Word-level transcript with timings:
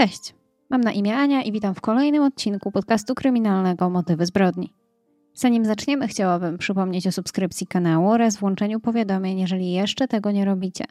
Cześć, 0.00 0.34
mam 0.70 0.80
na 0.80 0.92
imię 0.92 1.16
Ania 1.16 1.42
i 1.42 1.52
witam 1.52 1.74
w 1.74 1.80
kolejnym 1.80 2.22
odcinku 2.22 2.72
podcastu 2.72 3.14
kryminalnego 3.14 3.90
Motywy 3.90 4.26
zbrodni. 4.26 4.72
Zanim 5.34 5.64
zaczniemy, 5.64 6.08
chciałabym 6.08 6.58
przypomnieć 6.58 7.06
o 7.06 7.12
subskrypcji 7.12 7.66
kanału 7.66 8.10
oraz 8.10 8.36
włączeniu 8.36 8.80
powiadomień, 8.80 9.38
jeżeli 9.38 9.72
jeszcze 9.72 10.08
tego 10.08 10.30
nie 10.30 10.44
robicie. 10.44 10.84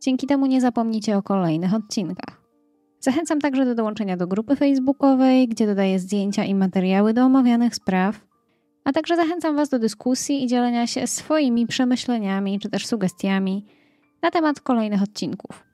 Dzięki 0.00 0.26
temu 0.26 0.46
nie 0.46 0.60
zapomnicie 0.60 1.16
o 1.16 1.22
kolejnych 1.22 1.74
odcinkach. 1.74 2.42
Zachęcam 3.00 3.40
także 3.40 3.64
do 3.64 3.74
dołączenia 3.74 4.16
do 4.16 4.26
grupy 4.26 4.56
facebookowej, 4.56 5.48
gdzie 5.48 5.66
dodaję 5.66 5.98
zdjęcia 5.98 6.44
i 6.44 6.54
materiały 6.54 7.14
do 7.14 7.24
omawianych 7.24 7.74
spraw, 7.74 8.26
a 8.84 8.92
także 8.92 9.16
zachęcam 9.16 9.56
Was 9.56 9.68
do 9.68 9.78
dyskusji 9.78 10.44
i 10.44 10.46
dzielenia 10.46 10.86
się 10.86 11.06
swoimi 11.06 11.66
przemyśleniami 11.66 12.60
czy 12.60 12.70
też 12.70 12.86
sugestiami 12.86 13.66
na 14.22 14.30
temat 14.30 14.60
kolejnych 14.60 15.02
odcinków. 15.02 15.73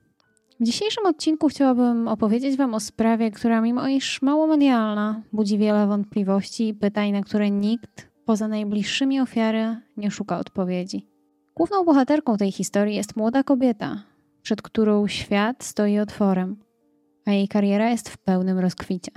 W 0.60 0.64
dzisiejszym 0.64 1.06
odcinku 1.06 1.48
chciałabym 1.48 2.08
opowiedzieć 2.08 2.56
Wam 2.56 2.74
o 2.74 2.80
sprawie, 2.80 3.30
która 3.30 3.60
mimo 3.60 3.88
iż 3.88 4.22
mało 4.22 4.46
medialna, 4.46 5.22
budzi 5.32 5.58
wiele 5.58 5.86
wątpliwości 5.86 6.68
i 6.68 6.74
pytań, 6.74 7.12
na 7.12 7.22
które 7.22 7.50
nikt 7.50 8.08
poza 8.24 8.48
najbliższymi 8.48 9.20
ofiary 9.20 9.76
nie 9.96 10.10
szuka 10.10 10.38
odpowiedzi. 10.38 11.06
Główną 11.54 11.84
bohaterką 11.84 12.36
tej 12.36 12.52
historii 12.52 12.96
jest 12.96 13.16
młoda 13.16 13.42
kobieta, 13.42 14.02
przed 14.42 14.62
którą 14.62 15.06
świat 15.06 15.64
stoi 15.64 15.98
otworem, 15.98 16.56
a 17.26 17.32
jej 17.32 17.48
kariera 17.48 17.90
jest 17.90 18.08
w 18.08 18.18
pełnym 18.18 18.58
rozkwicie. 18.58 19.12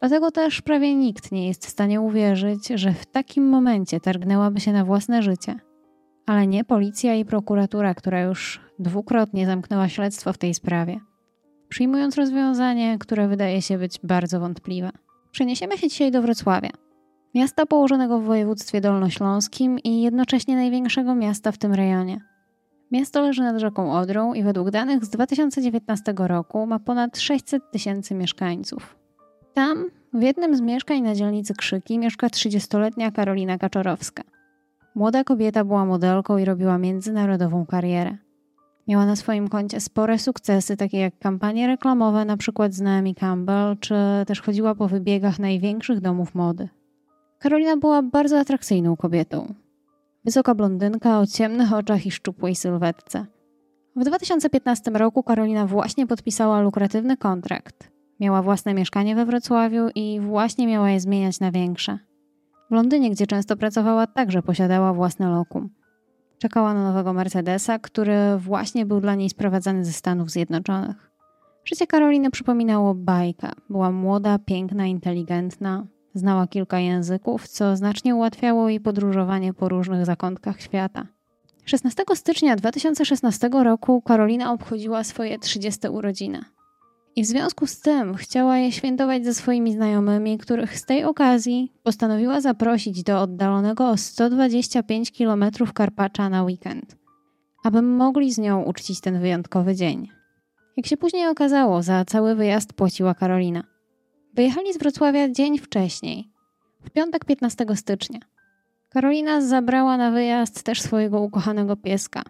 Dlatego 0.00 0.30
też 0.30 0.62
prawie 0.62 0.94
nikt 0.94 1.32
nie 1.32 1.48
jest 1.48 1.66
w 1.66 1.70
stanie 1.70 2.00
uwierzyć, 2.00 2.68
że 2.68 2.92
w 2.92 3.06
takim 3.06 3.48
momencie 3.48 4.00
targnęłaby 4.00 4.60
się 4.60 4.72
na 4.72 4.84
własne 4.84 5.22
życie. 5.22 5.56
Ale 6.26 6.46
nie 6.46 6.64
policja 6.64 7.14
i 7.14 7.24
prokuratura, 7.24 7.94
która 7.94 8.20
już 8.22 8.67
dwukrotnie 8.78 9.46
zamknęła 9.46 9.88
śledztwo 9.88 10.32
w 10.32 10.38
tej 10.38 10.54
sprawie, 10.54 11.00
przyjmując 11.68 12.16
rozwiązanie, 12.16 12.98
które 12.98 13.28
wydaje 13.28 13.62
się 13.62 13.78
być 13.78 14.00
bardzo 14.02 14.40
wątpliwe. 14.40 14.90
Przeniesiemy 15.30 15.78
się 15.78 15.88
dzisiaj 15.88 16.10
do 16.10 16.22
Wrocławia, 16.22 16.70
miasta 17.34 17.66
położonego 17.66 18.18
w 18.18 18.24
województwie 18.24 18.80
dolnośląskim 18.80 19.78
i 19.78 20.02
jednocześnie 20.02 20.56
największego 20.56 21.14
miasta 21.14 21.52
w 21.52 21.58
tym 21.58 21.74
rejonie. 21.74 22.20
Miasto 22.90 23.22
leży 23.22 23.42
nad 23.42 23.58
rzeką 23.58 23.92
Odrą 23.92 24.34
i 24.34 24.42
według 24.42 24.70
danych 24.70 25.04
z 25.04 25.08
2019 25.08 26.14
roku 26.18 26.66
ma 26.66 26.78
ponad 26.78 27.18
600 27.18 27.70
tysięcy 27.70 28.14
mieszkańców. 28.14 28.96
Tam, 29.54 29.84
w 30.12 30.22
jednym 30.22 30.56
z 30.56 30.60
mieszkań 30.60 31.00
na 31.00 31.14
dzielnicy 31.14 31.54
Krzyki, 31.54 31.98
mieszka 31.98 32.26
30-letnia 32.26 33.10
Karolina 33.10 33.58
Kaczorowska. 33.58 34.22
Młoda 34.94 35.24
kobieta 35.24 35.64
była 35.64 35.84
modelką 35.84 36.38
i 36.38 36.44
robiła 36.44 36.78
międzynarodową 36.78 37.66
karierę. 37.66 38.16
Miała 38.88 39.06
na 39.06 39.16
swoim 39.16 39.48
koncie 39.48 39.80
spore 39.80 40.18
sukcesy, 40.18 40.76
takie 40.76 40.98
jak 40.98 41.18
kampanie 41.18 41.66
reklamowe, 41.66 42.24
na 42.24 42.36
przykład 42.36 42.74
z 42.74 42.80
Naomi 42.80 43.14
Campbell, 43.14 43.76
czy 43.80 43.94
też 44.26 44.42
chodziła 44.42 44.74
po 44.74 44.88
wybiegach 44.88 45.38
największych 45.38 46.00
domów 46.00 46.34
mody. 46.34 46.68
Karolina 47.38 47.76
była 47.76 48.02
bardzo 48.02 48.38
atrakcyjną 48.38 48.96
kobietą. 48.96 49.54
Wysoka 50.24 50.54
blondynka 50.54 51.20
o 51.20 51.26
ciemnych 51.26 51.72
oczach 51.72 52.06
i 52.06 52.10
szczupłej 52.10 52.54
sylwetce. 52.54 53.26
W 53.96 54.04
2015 54.04 54.90
roku 54.90 55.22
Karolina 55.22 55.66
właśnie 55.66 56.06
podpisała 56.06 56.60
lukratywny 56.60 57.16
kontrakt. 57.16 57.90
Miała 58.20 58.42
własne 58.42 58.74
mieszkanie 58.74 59.14
we 59.14 59.26
Wrocławiu 59.26 59.88
i 59.94 60.20
właśnie 60.20 60.66
miała 60.66 60.90
je 60.90 61.00
zmieniać 61.00 61.40
na 61.40 61.50
większe. 61.50 61.98
W 62.70 62.74
Londynie, 62.74 63.10
gdzie 63.10 63.26
często 63.26 63.56
pracowała, 63.56 64.06
także 64.06 64.42
posiadała 64.42 64.92
własne 64.92 65.28
lokum. 65.30 65.77
Czekała 66.38 66.74
na 66.74 66.84
nowego 66.84 67.12
Mercedesa, 67.12 67.78
który 67.78 68.16
właśnie 68.38 68.86
był 68.86 69.00
dla 69.00 69.14
niej 69.14 69.30
sprowadzany 69.30 69.84
ze 69.84 69.92
Stanów 69.92 70.30
Zjednoczonych. 70.30 71.10
Życie 71.64 71.86
Karoliny 71.86 72.30
przypominało 72.30 72.94
bajkę. 72.94 73.50
Była 73.70 73.90
młoda, 73.90 74.38
piękna, 74.38 74.86
inteligentna, 74.86 75.86
znała 76.14 76.46
kilka 76.46 76.78
języków, 76.78 77.48
co 77.48 77.76
znacznie 77.76 78.14
ułatwiało 78.14 78.68
jej 78.68 78.80
podróżowanie 78.80 79.54
po 79.54 79.68
różnych 79.68 80.06
zakątkach 80.06 80.60
świata. 80.60 81.06
16 81.64 82.02
stycznia 82.14 82.56
2016 82.56 83.50
roku 83.52 84.02
Karolina 84.02 84.52
obchodziła 84.52 85.04
swoje 85.04 85.38
30 85.38 85.88
urodziny. 85.88 86.44
I 87.18 87.22
w 87.22 87.26
związku 87.26 87.66
z 87.66 87.80
tym 87.80 88.14
chciała 88.14 88.58
je 88.58 88.72
świętować 88.72 89.24
ze 89.24 89.34
swoimi 89.34 89.72
znajomymi, 89.72 90.38
których 90.38 90.78
z 90.78 90.84
tej 90.84 91.04
okazji 91.04 91.72
postanowiła 91.82 92.40
zaprosić 92.40 93.02
do 93.02 93.20
oddalonego 93.20 93.88
o 93.88 93.96
125 93.96 95.12
km 95.18 95.44
Karpacza 95.74 96.28
na 96.28 96.42
weekend, 96.42 96.96
aby 97.64 97.82
mogli 97.82 98.32
z 98.32 98.38
nią 98.38 98.62
uczcić 98.62 99.00
ten 99.00 99.20
wyjątkowy 99.20 99.74
dzień. 99.74 100.08
Jak 100.76 100.86
się 100.86 100.96
później 100.96 101.28
okazało, 101.28 101.82
za 101.82 102.04
cały 102.04 102.34
wyjazd 102.34 102.72
płaciła 102.72 103.14
Karolina. 103.14 103.64
Wyjechali 104.34 104.72
z 104.72 104.78
Wrocławia 104.78 105.28
dzień 105.28 105.58
wcześniej, 105.58 106.30
w 106.84 106.90
piątek 106.90 107.24
15 107.24 107.66
stycznia. 107.74 108.20
Karolina 108.88 109.40
zabrała 109.40 109.96
na 109.96 110.10
wyjazd 110.10 110.62
też 110.62 110.82
swojego 110.82 111.20
ukochanego 111.20 111.76
pieska, 111.76 112.22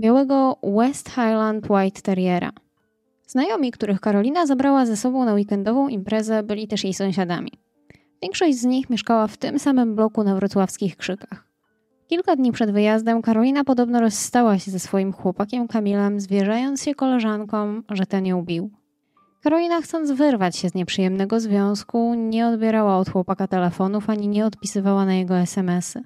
białego 0.00 0.58
West 0.62 1.08
Highland 1.08 1.70
White 1.70 2.02
Terriera– 2.02 2.52
Znajomi, 3.30 3.70
których 3.70 4.00
Karolina 4.00 4.46
zabrała 4.46 4.86
ze 4.86 4.96
sobą 4.96 5.24
na 5.24 5.34
weekendową 5.34 5.88
imprezę, 5.88 6.42
byli 6.42 6.68
też 6.68 6.84
jej 6.84 6.94
sąsiadami. 6.94 7.52
Większość 8.22 8.58
z 8.58 8.64
nich 8.64 8.90
mieszkała 8.90 9.26
w 9.26 9.36
tym 9.36 9.58
samym 9.58 9.94
bloku 9.94 10.24
na 10.24 10.34
wrocławskich 10.34 10.96
krzykach. 10.96 11.44
Kilka 12.06 12.36
dni 12.36 12.52
przed 12.52 12.70
wyjazdem 12.70 13.22
Karolina 13.22 13.64
podobno 13.64 14.00
rozstała 14.00 14.58
się 14.58 14.70
ze 14.70 14.78
swoim 14.78 15.12
chłopakiem 15.12 15.68
Kamilem, 15.68 16.20
zwierzając 16.20 16.82
się 16.82 16.94
koleżankom, 16.94 17.84
że 17.90 18.06
ten 18.06 18.26
ją 18.26 18.42
bił. 18.42 18.70
Karolina, 19.42 19.80
chcąc 19.82 20.10
wyrwać 20.10 20.56
się 20.56 20.68
z 20.68 20.74
nieprzyjemnego 20.74 21.40
związku, 21.40 22.14
nie 22.14 22.46
odbierała 22.46 22.96
od 22.96 23.10
chłopaka 23.10 23.46
telefonów 23.46 24.10
ani 24.10 24.28
nie 24.28 24.46
odpisywała 24.46 25.04
na 25.04 25.14
jego 25.14 25.36
SMSy. 25.36 26.02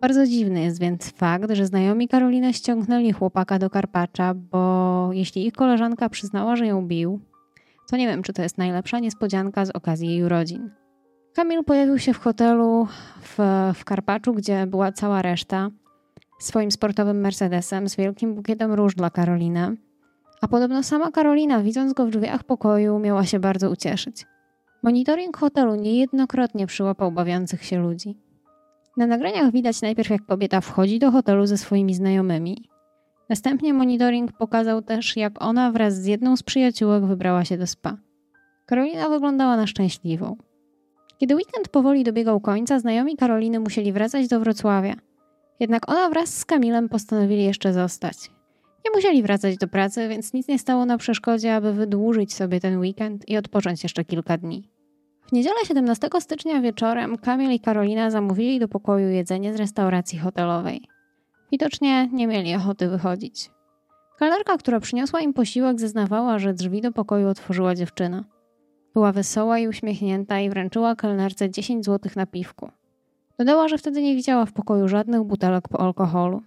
Bardzo 0.00 0.26
dziwny 0.26 0.60
jest 0.60 0.80
więc 0.80 1.10
fakt, 1.10 1.50
że 1.52 1.66
znajomi 1.66 2.08
Karoliny 2.08 2.52
ściągnęli 2.52 3.12
chłopaka 3.12 3.58
do 3.58 3.70
Karpacza, 3.70 4.34
bo 4.34 5.10
jeśli 5.12 5.46
ich 5.46 5.52
koleżanka 5.52 6.08
przyznała, 6.08 6.56
że 6.56 6.66
ją 6.66 6.86
bił, 6.86 7.20
to 7.90 7.96
nie 7.96 8.06
wiem, 8.06 8.22
czy 8.22 8.32
to 8.32 8.42
jest 8.42 8.58
najlepsza 8.58 8.98
niespodzianka 8.98 9.64
z 9.64 9.70
okazji 9.70 10.08
jej 10.08 10.22
urodzin. 10.22 10.70
Kamil 11.34 11.64
pojawił 11.64 11.98
się 11.98 12.14
w 12.14 12.18
hotelu 12.18 12.86
w, 13.22 13.38
w 13.74 13.84
Karpaczu, 13.84 14.34
gdzie 14.34 14.66
była 14.66 14.92
cała 14.92 15.22
reszta, 15.22 15.70
swoim 16.38 16.70
sportowym 16.70 17.20
Mercedesem 17.20 17.88
z 17.88 17.96
wielkim 17.96 18.34
bukietem 18.34 18.72
róż 18.72 18.94
dla 18.94 19.10
Karoliny. 19.10 19.76
A 20.40 20.48
podobno 20.48 20.82
sama 20.82 21.10
Karolina, 21.10 21.62
widząc 21.62 21.92
go 21.92 22.06
w 22.06 22.10
drzwiach 22.10 22.44
pokoju, 22.44 22.98
miała 22.98 23.24
się 23.24 23.38
bardzo 23.40 23.70
ucieszyć. 23.70 24.26
Monitoring 24.82 25.36
hotelu 25.36 25.74
niejednokrotnie 25.74 26.66
przyłapał 26.66 27.12
bawiących 27.12 27.64
się 27.64 27.78
ludzi. 27.78 28.27
Na 28.98 29.06
nagraniach 29.06 29.52
widać 29.52 29.82
najpierw, 29.82 30.10
jak 30.10 30.26
kobieta 30.26 30.60
wchodzi 30.60 30.98
do 30.98 31.10
hotelu 31.10 31.46
ze 31.46 31.58
swoimi 31.58 31.94
znajomymi. 31.94 32.68
Następnie 33.28 33.74
monitoring 33.74 34.32
pokazał 34.32 34.82
też, 34.82 35.16
jak 35.16 35.42
ona 35.42 35.72
wraz 35.72 35.94
z 35.94 36.06
jedną 36.06 36.36
z 36.36 36.42
przyjaciółek 36.42 37.04
wybrała 37.04 37.44
się 37.44 37.58
do 37.58 37.66
spa. 37.66 37.96
Karolina 38.66 39.08
wyglądała 39.08 39.56
na 39.56 39.66
szczęśliwą. 39.66 40.36
Kiedy 41.18 41.36
weekend 41.36 41.68
powoli 41.68 42.04
dobiegał 42.04 42.40
końca, 42.40 42.78
znajomi 42.78 43.16
Karoliny 43.16 43.60
musieli 43.60 43.92
wracać 43.92 44.28
do 44.28 44.40
Wrocławia. 44.40 44.94
Jednak 45.60 45.90
ona 45.90 46.10
wraz 46.10 46.36
z 46.38 46.44
Kamilem 46.44 46.88
postanowili 46.88 47.44
jeszcze 47.44 47.72
zostać. 47.72 48.30
Nie 48.84 48.90
musieli 48.94 49.22
wracać 49.22 49.56
do 49.56 49.68
pracy, 49.68 50.08
więc 50.08 50.32
nic 50.32 50.48
nie 50.48 50.58
stało 50.58 50.84
na 50.84 50.98
przeszkodzie, 50.98 51.54
aby 51.54 51.72
wydłużyć 51.72 52.34
sobie 52.34 52.60
ten 52.60 52.78
weekend 52.78 53.28
i 53.28 53.36
odpocząć 53.36 53.82
jeszcze 53.82 54.04
kilka 54.04 54.38
dni. 54.38 54.68
W 55.28 55.32
niedzielę 55.32 55.56
17 55.64 56.08
stycznia 56.20 56.60
wieczorem 56.60 57.18
Kamil 57.18 57.52
i 57.52 57.60
Karolina 57.60 58.10
zamówili 58.10 58.58
do 58.58 58.68
pokoju 58.68 59.08
jedzenie 59.08 59.54
z 59.54 59.56
restauracji 59.56 60.18
hotelowej. 60.18 60.82
Widocznie 61.52 62.08
nie 62.12 62.26
mieli 62.26 62.54
ochoty 62.54 62.88
wychodzić. 62.88 63.50
Kelnerka, 64.18 64.58
która 64.58 64.80
przyniosła 64.80 65.20
im 65.20 65.32
posiłek, 65.32 65.80
zeznawała, 65.80 66.38
że 66.38 66.54
drzwi 66.54 66.80
do 66.80 66.92
pokoju 66.92 67.28
otworzyła 67.28 67.74
dziewczyna. 67.74 68.24
Była 68.94 69.12
wesoła 69.12 69.58
i 69.58 69.68
uśmiechnięta 69.68 70.40
i 70.40 70.50
wręczyła 70.50 70.96
kelnerce 70.96 71.50
10 71.50 71.84
zł 71.84 72.12
na 72.16 72.26
piwku. 72.26 72.70
Dodała, 73.38 73.68
że 73.68 73.78
wtedy 73.78 74.02
nie 74.02 74.16
widziała 74.16 74.46
w 74.46 74.52
pokoju 74.52 74.88
żadnych 74.88 75.22
butelek 75.22 75.68
po 75.68 75.80
alkoholu. 75.80 76.42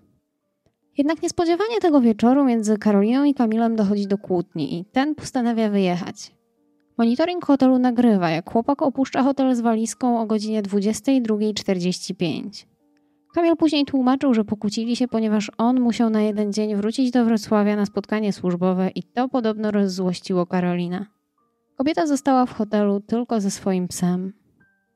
Jednak 0.97 1.21
niespodziewanie 1.23 1.79
tego 1.81 2.01
wieczoru 2.01 2.43
między 2.43 2.77
Karoliną 2.77 3.23
i 3.23 3.33
Kamilem 3.33 3.75
dochodzi 3.75 4.07
do 4.07 4.17
kłótni 4.17 4.79
i 4.79 4.85
ten 4.85 5.15
postanawia 5.15 5.69
wyjechać. 5.69 6.40
Monitoring 7.01 7.45
hotelu 7.45 7.79
nagrywa, 7.79 8.29
jak 8.29 8.51
chłopak 8.51 8.81
opuszcza 8.81 9.23
hotel 9.23 9.55
z 9.55 9.61
walizką 9.61 10.21
o 10.21 10.25
godzinie 10.25 10.63
22.45. 10.63 12.65
Kamil 13.33 13.57
później 13.57 13.85
tłumaczył, 13.85 14.33
że 14.33 14.43
pokłócili 14.43 14.95
się, 14.95 15.07
ponieważ 15.07 15.51
on 15.57 15.79
musiał 15.79 16.09
na 16.09 16.21
jeden 16.21 16.53
dzień 16.53 16.75
wrócić 16.75 17.11
do 17.11 17.25
Wrocławia 17.25 17.75
na 17.75 17.85
spotkanie 17.85 18.33
służbowe 18.33 18.89
i 18.95 19.03
to 19.03 19.29
podobno 19.29 19.71
rozzłościło 19.71 20.45
Karolina. 20.45 21.05
Kobieta 21.77 22.07
została 22.07 22.45
w 22.45 22.53
hotelu 22.53 22.99
tylko 22.99 23.41
ze 23.41 23.51
swoim 23.51 23.87
psem. 23.87 24.33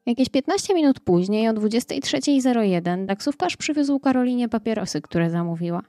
Jakieś 0.06 0.30
15 0.30 0.74
minut 0.74 1.00
później, 1.00 1.50
o 1.50 1.54
23.01, 1.54 3.08
taksówkarz 3.08 3.58
przywiózł 3.58 4.00
Karolinie 4.00 4.50
papierosy, 4.50 5.02
które 5.02 5.30
zamówiła. 5.30 5.82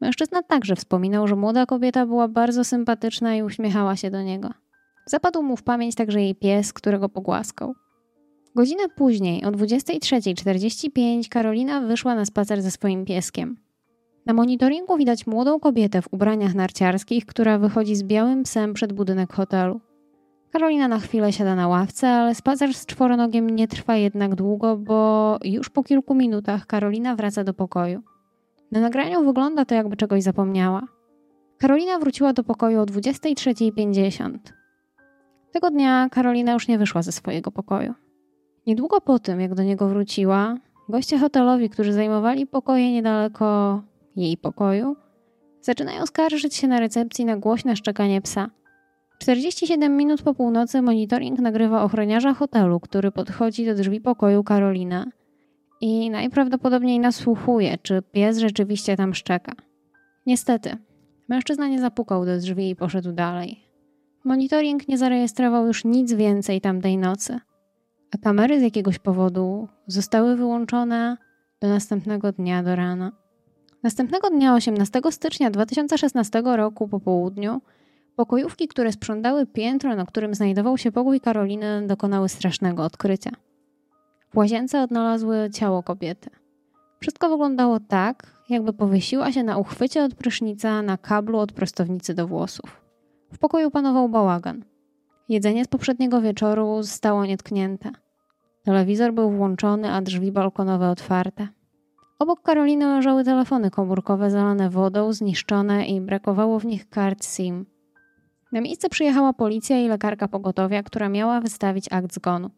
Mężczyzna 0.00 0.42
także 0.42 0.76
wspominał, 0.76 1.28
że 1.28 1.36
młoda 1.36 1.66
kobieta 1.66 2.06
była 2.06 2.28
bardzo 2.28 2.64
sympatyczna 2.64 3.36
i 3.36 3.42
uśmiechała 3.42 3.96
się 3.96 4.10
do 4.10 4.22
niego. 4.22 4.61
Zapadł 5.06 5.42
mu 5.42 5.56
w 5.56 5.62
pamięć 5.62 5.94
także 5.94 6.22
jej 6.22 6.34
pies, 6.34 6.72
którego 6.72 7.08
pogłaskał. 7.08 7.74
Godzinę 8.54 8.88
później, 8.96 9.44
o 9.44 9.50
23.45, 9.50 11.28
Karolina 11.28 11.80
wyszła 11.80 12.14
na 12.14 12.24
spacer 12.24 12.62
ze 12.62 12.70
swoim 12.70 13.04
pieskiem. 13.04 13.56
Na 14.26 14.32
monitoringu 14.32 14.96
widać 14.96 15.26
młodą 15.26 15.60
kobietę 15.60 16.02
w 16.02 16.08
ubraniach 16.12 16.54
narciarskich, 16.54 17.26
która 17.26 17.58
wychodzi 17.58 17.96
z 17.96 18.02
białym 18.02 18.42
psem 18.42 18.74
przed 18.74 18.92
budynek 18.92 19.32
hotelu. 19.32 19.80
Karolina 20.50 20.88
na 20.88 20.98
chwilę 20.98 21.32
siada 21.32 21.54
na 21.54 21.68
ławce, 21.68 22.08
ale 22.08 22.34
spacer 22.34 22.74
z 22.74 22.86
czworonogiem 22.86 23.50
nie 23.50 23.68
trwa 23.68 23.96
jednak 23.96 24.34
długo, 24.34 24.76
bo 24.76 25.38
już 25.44 25.70
po 25.70 25.82
kilku 25.82 26.14
minutach 26.14 26.66
Karolina 26.66 27.16
wraca 27.16 27.44
do 27.44 27.54
pokoju. 27.54 28.02
Na 28.72 28.80
nagraniu 28.80 29.24
wygląda 29.24 29.64
to, 29.64 29.74
jakby 29.74 29.96
czegoś 29.96 30.22
zapomniała. 30.22 30.82
Karolina 31.58 31.98
wróciła 31.98 32.32
do 32.32 32.44
pokoju 32.44 32.80
o 32.80 32.84
23.50. 32.84 34.38
Tego 35.52 35.70
dnia 35.70 36.08
Karolina 36.10 36.52
już 36.52 36.68
nie 36.68 36.78
wyszła 36.78 37.02
ze 37.02 37.12
swojego 37.12 37.50
pokoju. 37.50 37.94
Niedługo 38.66 39.00
po 39.00 39.18
tym, 39.18 39.40
jak 39.40 39.54
do 39.54 39.62
niego 39.62 39.88
wróciła, 39.88 40.56
goście 40.88 41.18
hotelowi, 41.18 41.70
którzy 41.70 41.92
zajmowali 41.92 42.46
pokoje 42.46 42.92
niedaleko 42.92 43.82
jej 44.16 44.36
pokoju, 44.36 44.96
zaczynają 45.60 46.06
skarżyć 46.06 46.54
się 46.54 46.68
na 46.68 46.80
recepcji 46.80 47.24
na 47.24 47.36
głośne 47.36 47.76
szczekanie 47.76 48.20
psa. 48.20 48.50
47 49.18 49.96
minut 49.96 50.22
po 50.22 50.34
północy 50.34 50.82
monitoring 50.82 51.38
nagrywa 51.38 51.82
ochroniarza 51.82 52.34
hotelu, 52.34 52.80
który 52.80 53.12
podchodzi 53.12 53.66
do 53.66 53.74
drzwi 53.74 54.00
pokoju 54.00 54.44
Karolina 54.44 55.06
i 55.80 56.10
najprawdopodobniej 56.10 57.00
nasłuchuje, 57.00 57.78
czy 57.82 58.02
pies 58.12 58.38
rzeczywiście 58.38 58.96
tam 58.96 59.14
szczeka. 59.14 59.52
Niestety, 60.26 60.76
mężczyzna 61.28 61.68
nie 61.68 61.80
zapukał 61.80 62.26
do 62.26 62.38
drzwi 62.38 62.70
i 62.70 62.76
poszedł 62.76 63.12
dalej. 63.12 63.71
Monitoring 64.24 64.88
nie 64.88 64.98
zarejestrował 64.98 65.66
już 65.66 65.84
nic 65.84 66.12
więcej 66.12 66.60
tamtej 66.60 66.98
nocy, 66.98 67.40
a 68.14 68.18
kamery 68.18 68.60
z 68.60 68.62
jakiegoś 68.62 68.98
powodu 68.98 69.68
zostały 69.86 70.36
wyłączone 70.36 71.16
do 71.60 71.68
następnego 71.68 72.32
dnia 72.32 72.62
do 72.62 72.76
rana. 72.76 73.12
Następnego 73.82 74.30
dnia, 74.30 74.54
18 74.54 75.00
stycznia 75.10 75.50
2016 75.50 76.42
roku 76.44 76.88
po 76.88 77.00
południu, 77.00 77.60
pokojówki, 78.16 78.68
które 78.68 78.92
sprzątały 78.92 79.46
piętro, 79.46 79.96
na 79.96 80.06
którym 80.06 80.34
znajdował 80.34 80.78
się 80.78 80.92
pokój 80.92 81.20
Karoliny, 81.20 81.86
dokonały 81.86 82.28
strasznego 82.28 82.84
odkrycia. 82.84 83.30
W 84.32 84.36
łazience 84.36 84.82
odnalazły 84.82 85.50
ciało 85.54 85.82
kobiety. 85.82 86.30
Wszystko 87.00 87.28
wyglądało 87.28 87.80
tak, 87.80 88.26
jakby 88.48 88.72
powiesiła 88.72 89.32
się 89.32 89.42
na 89.42 89.58
uchwycie 89.58 90.04
od 90.04 90.14
prysznica 90.14 90.82
na 90.82 90.98
kablu 90.98 91.38
od 91.38 91.52
prostownicy 91.52 92.14
do 92.14 92.26
włosów. 92.26 92.81
W 93.32 93.38
pokoju 93.38 93.70
panował 93.70 94.08
bałagan. 94.08 94.64
Jedzenie 95.28 95.64
z 95.64 95.68
poprzedniego 95.68 96.20
wieczoru 96.20 96.82
zostało 96.82 97.26
nietknięte. 97.26 97.90
Telewizor 98.62 99.12
był 99.12 99.30
włączony, 99.30 99.92
a 99.92 100.02
drzwi 100.02 100.32
balkonowe 100.32 100.90
otwarte. 100.90 101.48
Obok 102.18 102.42
Karoliny 102.42 102.86
leżały 102.86 103.24
telefony 103.24 103.70
komórkowe 103.70 104.30
zalane 104.30 104.70
wodą, 104.70 105.12
zniszczone 105.12 105.86
i 105.86 106.00
brakowało 106.00 106.58
w 106.58 106.66
nich 106.66 106.88
kart 106.88 107.24
SIM. 107.24 107.66
Na 108.52 108.60
miejsce 108.60 108.88
przyjechała 108.88 109.32
policja 109.32 109.78
i 109.78 109.88
lekarka 109.88 110.28
pogotowia, 110.28 110.82
która 110.82 111.08
miała 111.08 111.40
wystawić 111.40 111.92
akt 111.92 112.14
zgonu. 112.14 112.50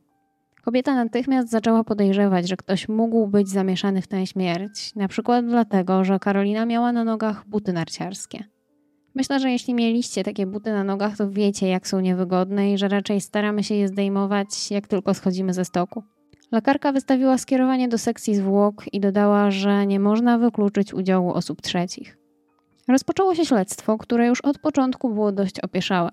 Kobieta 0.65 0.94
natychmiast 0.94 1.50
zaczęła 1.50 1.85
podejrzewać, 1.85 2.49
że 2.49 2.56
ktoś 2.56 2.88
mógł 2.88 3.27
być 3.27 3.49
zamieszany 3.49 4.03
w 4.03 4.06
tę 4.06 4.27
śmierć, 4.27 4.94
na 4.94 5.09
przykład 5.09 5.47
dlatego, 5.47 6.05
że 6.05 6.19
Karolina 6.19 6.67
miała 6.67 6.93
na 6.93 7.05
nogach 7.05 7.49
buty 7.49 7.73
narciarskie. 7.73 8.54
Myślę, 9.14 9.40
że 9.40 9.50
jeśli 9.50 9.75
mieliście 9.75 10.25
takie 10.25 10.46
buty 10.46 10.72
na 10.72 10.84
nogach, 10.84 11.16
to 11.16 11.31
wiecie, 11.31 11.69
jak 11.69 11.88
są 11.88 12.00
niewygodne 12.00 12.72
i 12.72 12.78
że 12.78 12.88
raczej 12.88 13.20
staramy 13.20 13.64
się 13.64 13.75
je 13.75 13.88
zdejmować, 13.88 14.70
jak 14.70 14.87
tylko 14.87 15.14
schodzimy 15.14 15.55
ze 15.55 15.64
stoku. 15.64 16.02
Lekarka 16.52 16.93
wystawiła 16.93 17.38
skierowanie 17.38 17.88
do 17.88 17.99
sekcji 17.99 18.34
zwłok 18.34 18.84
i 18.93 19.00
dodała, 19.00 19.50
że 19.50 19.87
nie 19.87 20.00
można 20.00 20.38
wykluczyć 20.38 20.94
udziału 20.94 21.32
osób 21.32 21.62
trzecich. 21.62 22.19
Rozpoczęło 22.88 23.34
się 23.34 23.44
śledztwo, 23.44 23.99
które 23.99 24.26
już 24.26 24.40
od 24.40 24.58
początku 24.58 25.14
było 25.14 25.32
dość 25.32 25.60
opieszałe. 25.60 26.10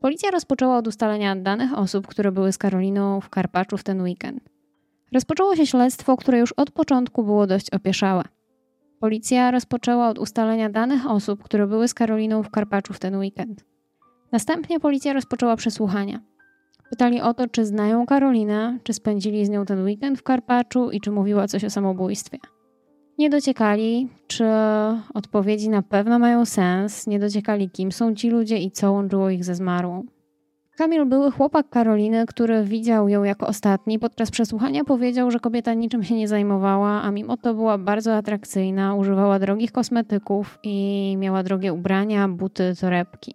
Policja 0.00 0.30
rozpoczęła 0.30 0.76
od 0.76 0.88
ustalenia 0.88 1.36
danych 1.36 1.78
osób, 1.78 2.06
które 2.06 2.32
były 2.32 2.52
z 2.52 2.58
Karoliną 2.58 3.20
w 3.20 3.28
Karpaczu 3.28 3.76
w 3.76 3.84
ten 3.84 4.02
weekend. 4.02 4.40
Rozpoczęło 5.12 5.56
się 5.56 5.66
śledztwo, 5.66 6.16
które 6.16 6.38
już 6.38 6.52
od 6.52 6.70
początku 6.70 7.24
było 7.24 7.46
dość 7.46 7.70
opieszałe. 7.70 8.24
Policja 9.00 9.50
rozpoczęła 9.50 10.08
od 10.08 10.18
ustalenia 10.18 10.68
danych 10.68 11.10
osób, 11.10 11.42
które 11.42 11.66
były 11.66 11.88
z 11.88 11.94
Karoliną 11.94 12.42
w 12.42 12.50
Karpaczu 12.50 12.92
w 12.92 12.98
ten 12.98 13.16
weekend. 13.16 13.64
Następnie 14.32 14.80
policja 14.80 15.12
rozpoczęła 15.12 15.56
przesłuchania. 15.56 16.20
Pytali 16.90 17.20
o 17.20 17.34
to, 17.34 17.48
czy 17.48 17.66
znają 17.66 18.06
Karolinę, 18.06 18.78
czy 18.82 18.92
spędzili 18.92 19.46
z 19.46 19.48
nią 19.48 19.64
ten 19.64 19.84
weekend 19.84 20.18
w 20.18 20.22
Karpaczu 20.22 20.90
i 20.90 21.00
czy 21.00 21.10
mówiła 21.10 21.48
coś 21.48 21.64
o 21.64 21.70
samobójstwie. 21.70 22.38
Nie 23.18 23.30
dociekali, 23.30 24.08
czy 24.26 24.44
odpowiedzi 25.14 25.68
na 25.68 25.82
pewno 25.82 26.18
mają 26.18 26.44
sens, 26.44 27.06
nie 27.06 27.18
dociekali, 27.18 27.70
kim 27.70 27.92
są 27.92 28.14
ci 28.14 28.30
ludzie 28.30 28.58
i 28.58 28.70
co 28.70 28.92
łączyło 28.92 29.30
ich 29.30 29.44
ze 29.44 29.54
zmarłą. 29.54 30.04
Kamil, 30.76 31.06
były 31.06 31.30
chłopak 31.30 31.68
Karoliny, 31.68 32.26
który 32.26 32.64
widział 32.64 33.08
ją 33.08 33.24
jako 33.24 33.46
ostatni, 33.46 33.98
podczas 33.98 34.30
przesłuchania 34.30 34.84
powiedział, 34.84 35.30
że 35.30 35.40
kobieta 35.40 35.74
niczym 35.74 36.04
się 36.04 36.14
nie 36.14 36.28
zajmowała, 36.28 37.02
a 37.02 37.10
mimo 37.10 37.36
to 37.36 37.54
była 37.54 37.78
bardzo 37.78 38.16
atrakcyjna, 38.16 38.94
używała 38.94 39.38
drogich 39.38 39.72
kosmetyków 39.72 40.58
i 40.62 41.16
miała 41.18 41.42
drogie 41.42 41.72
ubrania, 41.72 42.28
buty, 42.28 42.72
torebki. 42.80 43.34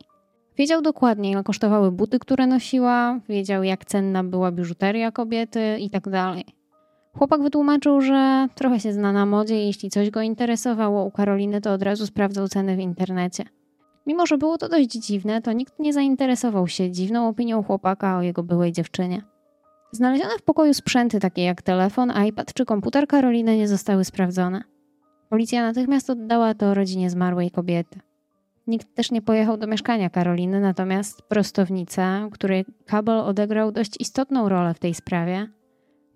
Wiedział 0.57 0.81
dokładnie, 0.81 1.31
ile 1.31 1.43
kosztowały 1.43 1.91
buty, 1.91 2.19
które 2.19 2.47
nosiła, 2.47 3.19
wiedział, 3.29 3.63
jak 3.63 3.85
cenna 3.85 4.23
była 4.23 4.51
biżuteria 4.51 5.11
kobiety 5.11 5.77
i 5.79 5.89
tak. 5.89 6.03
Chłopak 7.17 7.41
wytłumaczył, 7.41 8.01
że 8.01 8.47
trochę 8.55 8.79
się 8.79 8.93
zna 8.93 9.11
na 9.13 9.25
modzie 9.25 9.63
i 9.63 9.67
jeśli 9.67 9.89
coś 9.89 10.09
go 10.09 10.21
interesowało 10.21 11.05
u 11.05 11.11
Karoliny, 11.11 11.61
to 11.61 11.73
od 11.73 11.83
razu 11.83 12.05
sprawdzał 12.05 12.47
ceny 12.47 12.75
w 12.75 12.79
internecie. 12.79 13.43
Mimo, 14.05 14.25
że 14.25 14.37
było 14.37 14.57
to 14.57 14.69
dość 14.69 14.89
dziwne, 14.89 15.41
to 15.41 15.53
nikt 15.53 15.79
nie 15.79 15.93
zainteresował 15.93 16.67
się 16.67 16.91
dziwną 16.91 17.27
opinią 17.27 17.63
chłopaka 17.63 18.17
o 18.17 18.21
jego 18.21 18.43
byłej 18.43 18.71
dziewczynie. 18.71 19.21
Znalezione 19.91 20.37
w 20.37 20.41
pokoju 20.41 20.73
sprzęty 20.73 21.19
takie 21.19 21.43
jak 21.43 21.61
telefon, 21.61 22.13
iPad 22.27 22.53
czy 22.53 22.65
komputer 22.65 23.07
Karoliny 23.07 23.57
nie 23.57 23.67
zostały 23.67 24.05
sprawdzone. 24.05 24.63
Policja 25.29 25.61
natychmiast 25.61 26.09
oddała 26.09 26.53
to 26.53 26.73
rodzinie 26.73 27.09
zmarłej 27.09 27.51
kobiety. 27.51 27.99
Nikt 28.67 28.95
też 28.95 29.11
nie 29.11 29.21
pojechał 29.21 29.57
do 29.57 29.67
mieszkania 29.67 30.09
Karoliny, 30.09 30.59
natomiast 30.59 31.21
prostownica, 31.21 32.27
której 32.31 32.65
kabel 32.85 33.19
odegrał 33.19 33.71
dość 33.71 34.01
istotną 34.01 34.49
rolę 34.49 34.73
w 34.73 34.79
tej 34.79 34.93
sprawie, 34.93 35.47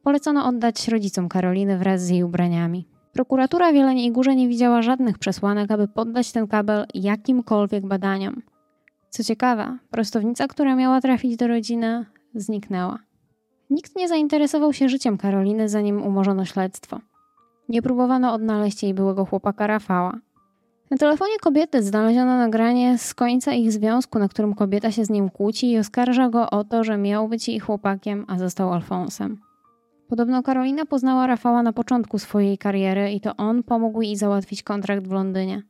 polecono 0.04 0.46
oddać 0.46 0.88
rodzicom 0.88 1.30
Karoliny 1.30 1.78
wraz 1.78 2.02
z 2.02 2.10
jej 2.10 2.24
ubraniami. 2.24 2.88
Prokuratura 3.16 3.72
w 3.72 3.76
Jeleniej 3.76 4.12
Górze 4.12 4.36
nie 4.36 4.48
widziała 4.48 4.82
żadnych 4.82 5.20
przesłanek, 5.20 5.72
aby 5.72 5.88
poddać 5.88 6.32
ten 6.32 6.48
kabel 6.48 6.86
jakimkolwiek 6.94 7.86
badaniom. 7.86 8.42
Co 9.10 9.24
ciekawe, 9.24 9.78
prostownica, 9.92 10.48
która 10.48 10.76
miała 10.76 11.02
trafić 11.02 11.38
do 11.38 11.48
rodziny, 11.48 12.06
zniknęła. 12.34 13.00
Nikt 13.70 13.96
nie 13.96 14.08
zainteresował 14.08 14.74
się 14.74 14.90
życiem 14.90 15.18
Karoliny, 15.18 15.70
zanim 15.70 16.02
umorzono 16.02 16.46
śledztwo. 16.46 17.00
Nie 17.70 17.82
próbowano 17.82 18.34
odnaleźć 18.34 18.84
jej 18.84 18.94
byłego 18.94 19.26
chłopaka 19.26 19.68
Rafała. 19.68 20.18
Na 20.92 20.98
telefonie 20.98 21.40
kobiety 21.42 21.84
znaleziono 21.84 22.38
nagranie 22.38 22.98
z 22.98 23.14
końca 23.14 23.54
ich 23.54 23.72
związku, 23.72 24.20
na 24.20 24.28
którym 24.28 24.54
kobieta 24.54 24.92
się 24.92 25.06
z 25.06 25.10
nim 25.10 25.30
kłóci 25.30 25.72
i 25.72 25.78
oskarża 25.78 26.30
go 26.30 26.50
o 26.50 26.64
to, 26.64 26.84
że 26.84 26.98
miał 26.98 27.28
być 27.28 27.48
jej 27.48 27.60
chłopakiem, 27.60 28.26
a 28.28 28.38
został 28.38 28.74
Alfonsem. 28.74 29.45
Podobno 30.10 30.44
Karolina 30.44 30.86
poznała 30.86 31.28
Rafała 31.28 31.64
na 31.64 31.74
początku 31.74 32.20
swojej 32.20 32.58
kariery 32.58 33.12
i 33.12 33.22
to 33.22 33.36
on 33.38 33.64
pomógł 33.64 34.02
jej 34.02 34.16
załatwić 34.16 34.64
kontrakt 34.64 35.08
w 35.08 35.12
Londynie. 35.12 35.64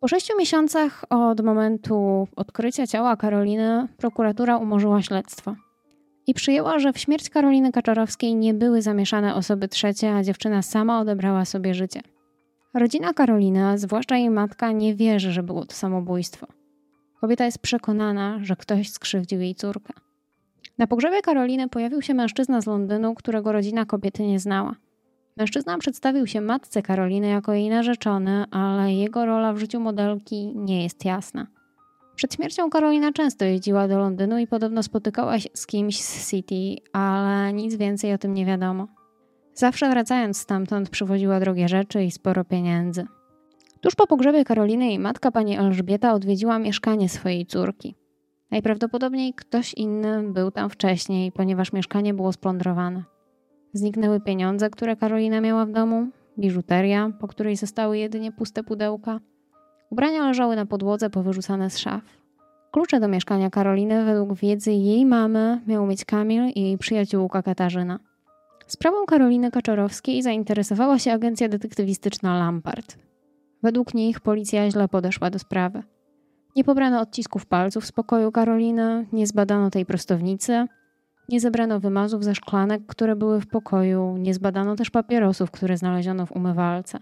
Po 0.00 0.08
sześciu 0.08 0.38
miesiącach 0.38 1.04
od 1.10 1.40
momentu 1.40 2.28
odkrycia 2.36 2.86
ciała 2.86 3.16
Karoliny 3.16 3.88
prokuratura 3.96 4.56
umorzyła 4.56 5.02
śledztwo. 5.02 5.54
I 6.26 6.34
przyjęła, 6.34 6.78
że 6.78 6.92
w 6.92 6.98
śmierć 6.98 7.30
Karoliny 7.30 7.72
Kaczorowskiej 7.72 8.34
nie 8.34 8.54
były 8.54 8.82
zamieszane 8.82 9.34
osoby 9.34 9.68
trzecie, 9.68 10.14
a 10.14 10.22
dziewczyna 10.22 10.62
sama 10.62 11.00
odebrała 11.00 11.44
sobie 11.44 11.74
życie. 11.74 12.00
Rodzina 12.74 13.12
Karolina, 13.12 13.78
zwłaszcza 13.78 14.16
jej 14.16 14.30
matka, 14.30 14.72
nie 14.72 14.94
wierzy, 14.94 15.32
że 15.32 15.42
było 15.42 15.64
to 15.64 15.74
samobójstwo. 15.74 16.46
Kobieta 17.20 17.44
jest 17.44 17.58
przekonana, 17.58 18.38
że 18.42 18.56
ktoś 18.56 18.90
skrzywdził 18.90 19.40
jej 19.40 19.54
córkę. 19.54 19.92
Na 20.78 20.86
pogrzebie 20.86 21.22
Karoliny 21.22 21.68
pojawił 21.68 22.02
się 22.02 22.14
mężczyzna 22.14 22.60
z 22.60 22.66
Londynu, 22.66 23.14
którego 23.14 23.52
rodzina 23.52 23.84
kobiety 23.84 24.22
nie 24.22 24.38
znała. 24.38 24.74
Mężczyzna 25.36 25.78
przedstawił 25.78 26.26
się 26.26 26.40
matce 26.40 26.82
Karoliny 26.82 27.28
jako 27.28 27.52
jej 27.52 27.68
narzeczony, 27.70 28.44
ale 28.50 28.92
jego 28.92 29.26
rola 29.26 29.52
w 29.52 29.58
życiu 29.58 29.80
modelki 29.80 30.52
nie 30.54 30.82
jest 30.82 31.04
jasna. 31.04 31.46
Przed 32.14 32.34
śmiercią 32.34 32.70
Karolina 32.70 33.12
często 33.12 33.44
jeździła 33.44 33.88
do 33.88 33.98
Londynu 33.98 34.38
i 34.38 34.46
podobno 34.46 34.82
spotykała 34.82 35.38
się 35.38 35.48
z 35.54 35.66
kimś 35.66 36.00
z 36.00 36.30
City, 36.30 36.88
ale 36.92 37.52
nic 37.52 37.74
więcej 37.74 38.12
o 38.14 38.18
tym 38.18 38.34
nie 38.34 38.46
wiadomo. 38.46 38.88
Zawsze 39.54 39.90
wracając 39.90 40.38
stamtąd 40.38 40.90
przywoziła 40.90 41.40
drogie 41.40 41.68
rzeczy 41.68 42.04
i 42.04 42.10
sporo 42.10 42.44
pieniędzy. 42.44 43.06
Tuż 43.80 43.94
po 43.94 44.06
pogrzebie 44.06 44.44
Karoliny 44.44 44.86
jej 44.86 44.98
matka 44.98 45.30
pani 45.30 45.56
Elżbieta 45.56 46.12
odwiedziła 46.12 46.58
mieszkanie 46.58 47.08
swojej 47.08 47.46
córki. 47.46 47.94
Najprawdopodobniej 48.52 49.34
ktoś 49.34 49.74
inny 49.74 50.22
był 50.32 50.50
tam 50.50 50.70
wcześniej, 50.70 51.32
ponieważ 51.32 51.72
mieszkanie 51.72 52.14
było 52.14 52.32
splądrowane. 52.32 53.04
Zniknęły 53.72 54.20
pieniądze, 54.20 54.70
które 54.70 54.96
Karolina 54.96 55.40
miała 55.40 55.66
w 55.66 55.70
domu, 55.70 56.08
biżuteria, 56.38 57.10
po 57.20 57.28
której 57.28 57.56
zostały 57.56 57.98
jedynie 57.98 58.32
puste 58.32 58.62
pudełka. 58.62 59.20
Ubrania 59.90 60.26
leżały 60.26 60.56
na 60.56 60.66
podłodze 60.66 61.10
powyrzucane 61.10 61.70
z 61.70 61.78
szaf. 61.78 62.02
Klucze 62.72 63.00
do 63.00 63.08
mieszkania 63.08 63.50
Karoliny 63.50 64.04
według 64.04 64.34
wiedzy 64.34 64.72
jej 64.72 65.06
mamy 65.06 65.60
miał 65.66 65.86
mieć 65.86 66.04
Kamil 66.04 66.48
i 66.54 66.60
jej 66.60 66.78
przyjaciółka 66.78 67.42
Katarzyna. 67.42 67.98
Sprawą 68.66 69.06
Karoliny 69.06 69.50
Kaczorowskiej 69.50 70.22
zainteresowała 70.22 70.98
się 70.98 71.12
agencja 71.12 71.48
detektywistyczna 71.48 72.38
Lampart. 72.38 72.98
Według 73.62 73.94
nich 73.94 74.20
policja 74.20 74.70
źle 74.70 74.88
podeszła 74.88 75.30
do 75.30 75.38
sprawy. 75.38 75.82
Nie 76.56 76.64
pobrano 76.64 77.00
odcisków 77.00 77.46
palców 77.46 77.86
z 77.86 77.92
pokoju 77.92 78.32
Karoliny, 78.32 79.06
nie 79.12 79.26
zbadano 79.26 79.70
tej 79.70 79.86
prostownicy, 79.86 80.66
nie 81.28 81.40
zebrano 81.40 81.80
wymazów 81.80 82.24
ze 82.24 82.34
szklanek, 82.34 82.82
które 82.86 83.16
były 83.16 83.40
w 83.40 83.46
pokoju, 83.46 84.16
nie 84.16 84.34
zbadano 84.34 84.76
też 84.76 84.90
papierosów, 84.90 85.50
które 85.50 85.76
znaleziono 85.76 86.26
w 86.26 86.32
umywalce. 86.32 86.98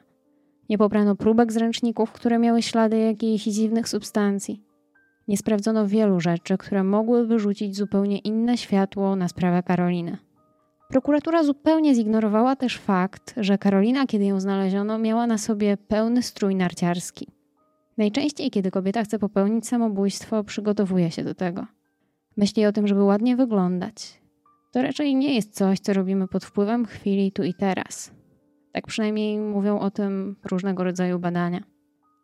Nie 0.68 0.78
pobrano 0.78 1.16
próbek 1.16 1.52
z 1.52 1.56
ręczników, 1.56 2.12
które 2.12 2.38
miały 2.38 2.62
ślady 2.62 2.98
jakichś 2.98 3.44
dziwnych 3.44 3.88
substancji. 3.88 4.62
Nie 5.28 5.36
sprawdzono 5.36 5.86
wielu 5.86 6.20
rzeczy, 6.20 6.58
które 6.58 6.84
mogły 6.84 7.26
wyrzucić 7.26 7.76
zupełnie 7.76 8.18
inne 8.18 8.56
światło 8.56 9.16
na 9.16 9.28
sprawę 9.28 9.62
Karoliny. 9.62 10.18
Prokuratura 10.88 11.44
zupełnie 11.44 11.94
zignorowała 11.94 12.56
też 12.56 12.78
fakt, 12.78 13.34
że 13.36 13.58
Karolina, 13.58 14.06
kiedy 14.06 14.24
ją 14.24 14.40
znaleziono, 14.40 14.98
miała 14.98 15.26
na 15.26 15.38
sobie 15.38 15.76
pełny 15.76 16.22
strój 16.22 16.54
narciarski. 16.54 17.39
Najczęściej, 18.00 18.50
kiedy 18.50 18.70
kobieta 18.70 19.02
chce 19.02 19.18
popełnić 19.18 19.68
samobójstwo, 19.68 20.44
przygotowuje 20.44 21.10
się 21.10 21.24
do 21.24 21.34
tego. 21.34 21.66
Myśli 22.36 22.66
o 22.66 22.72
tym, 22.72 22.86
żeby 22.86 23.02
ładnie 23.02 23.36
wyglądać. 23.36 24.20
To 24.72 24.82
raczej 24.82 25.14
nie 25.14 25.34
jest 25.34 25.54
coś, 25.54 25.80
co 25.80 25.92
robimy 25.92 26.28
pod 26.28 26.44
wpływem 26.44 26.86
chwili 26.86 27.32
tu 27.32 27.42
i 27.42 27.54
teraz. 27.54 28.12
Tak 28.72 28.86
przynajmniej 28.86 29.38
mówią 29.38 29.78
o 29.78 29.90
tym 29.90 30.36
różnego 30.50 30.84
rodzaju 30.84 31.18
badania. 31.18 31.60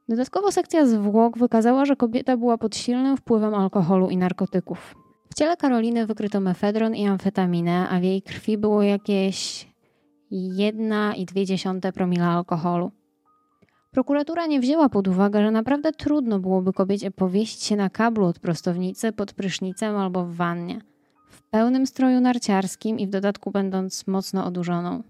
Dodatkowo 0.08 0.52
sekcja 0.52 0.86
zwłok 0.86 1.38
wykazała, 1.38 1.84
że 1.84 1.96
kobieta 1.96 2.36
była 2.36 2.58
pod 2.58 2.76
silnym 2.76 3.16
wpływem 3.16 3.54
alkoholu 3.54 4.10
i 4.10 4.16
narkotyków. 4.16 4.94
W 5.30 5.34
ciele 5.34 5.56
Karoliny 5.56 6.06
wykryto 6.06 6.40
mefedron 6.40 6.94
i 6.94 7.06
amfetaminę, 7.06 7.88
a 7.88 8.00
w 8.00 8.02
jej 8.02 8.22
krwi 8.22 8.58
było 8.58 8.82
jakieś 8.82 9.68
1,2 10.32 11.92
promila 11.92 12.26
alkoholu. 12.26 12.90
Prokuratura 13.96 14.46
nie 14.46 14.60
wzięła 14.60 14.88
pod 14.88 15.08
uwagę, 15.08 15.42
że 15.42 15.50
naprawdę 15.50 15.92
trudno 15.92 16.38
byłoby 16.38 16.72
kobiecie 16.72 17.10
powiesić 17.10 17.62
się 17.62 17.76
na 17.76 17.90
kablu 17.90 18.26
od 18.26 18.38
prostownicy 18.38 19.12
pod 19.12 19.32
prysznicem 19.32 19.96
albo 19.96 20.24
w 20.24 20.34
wannie, 20.34 20.80
w 21.28 21.42
pełnym 21.42 21.86
stroju 21.86 22.20
narciarskim 22.20 22.98
i 22.98 23.06
w 23.06 23.10
dodatku 23.10 23.50
będąc 23.50 24.06
mocno 24.06 24.44
odurzoną. 24.46 25.02